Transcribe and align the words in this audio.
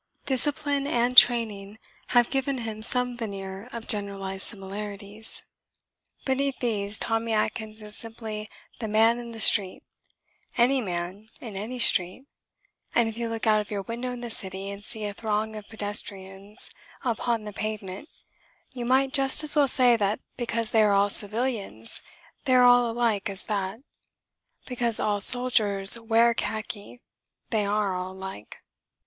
Discipline 0.25 0.87
and 0.87 1.15
training 1.15 1.77
have 2.07 2.31
given 2.31 2.57
him 2.57 2.81
some 2.81 3.15
veneer 3.15 3.67
of 3.71 3.87
generalised 3.87 4.47
similarities. 4.47 5.43
Beneath 6.25 6.57
these, 6.57 6.97
Tommy 6.97 7.33
Atkins 7.33 7.83
is 7.83 7.95
simply 7.97 8.49
the 8.79 8.87
man 8.87 9.19
in 9.19 9.29
the 9.31 9.39
street 9.39 9.83
any 10.57 10.81
man 10.81 11.29
in 11.39 11.55
any 11.55 11.77
street; 11.77 12.25
and 12.95 13.09
if 13.09 13.15
you 13.15 13.29
look 13.29 13.45
out 13.45 13.61
of 13.61 13.69
your 13.69 13.83
window 13.83 14.09
in 14.09 14.21
the 14.21 14.31
city 14.31 14.71
and 14.71 14.83
see 14.83 15.05
a 15.05 15.13
throng 15.13 15.55
of 15.55 15.67
pedestrians 15.69 16.71
upon 17.03 17.43
the 17.43 17.53
pavement 17.53 18.09
you 18.71 18.85
might 18.87 19.13
just 19.13 19.43
as 19.43 19.55
well 19.55 19.67
say 19.67 19.95
that 19.95 20.19
because 20.35 20.71
they 20.71 20.81
are 20.81 20.93
all 20.93 21.11
civilians 21.11 22.01
they 22.45 22.55
are 22.55 22.63
all 22.63 22.89
alike 22.89 23.29
as 23.29 23.43
that, 23.43 23.79
because 24.65 24.99
all 24.99 25.21
soldiers 25.21 25.99
wear 25.99 26.33
khaki, 26.33 26.99
they 27.51 27.67
are 27.67 27.93
all 27.95 28.13
alike. 28.13 28.57